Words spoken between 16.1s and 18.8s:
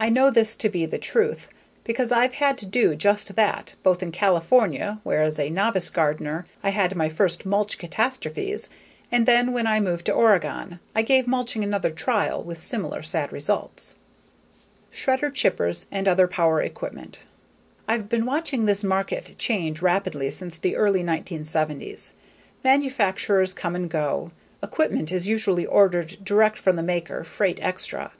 power equipment_ I've been watching